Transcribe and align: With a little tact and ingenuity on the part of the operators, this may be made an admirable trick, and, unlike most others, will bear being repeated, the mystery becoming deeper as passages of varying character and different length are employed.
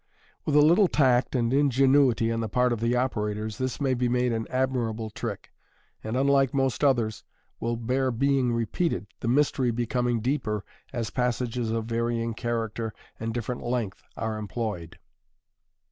With 0.45 0.55
a 0.55 0.61
little 0.65 0.87
tact 0.87 1.35
and 1.35 1.53
ingenuity 1.53 2.31
on 2.31 2.39
the 2.39 2.49
part 2.49 2.73
of 2.73 2.79
the 2.79 2.95
operators, 2.95 3.59
this 3.59 3.79
may 3.79 3.93
be 3.93 4.09
made 4.09 4.33
an 4.33 4.47
admirable 4.49 5.11
trick, 5.11 5.51
and, 6.03 6.17
unlike 6.17 6.55
most 6.55 6.83
others, 6.83 7.23
will 7.59 7.75
bear 7.75 8.09
being 8.09 8.51
repeated, 8.51 9.05
the 9.19 9.27
mystery 9.27 9.69
becoming 9.69 10.19
deeper 10.19 10.65
as 10.91 11.11
passages 11.11 11.69
of 11.69 11.85
varying 11.85 12.33
character 12.33 12.95
and 13.19 13.31
different 13.31 13.61
length 13.61 14.01
are 14.17 14.39
employed. 14.39 14.97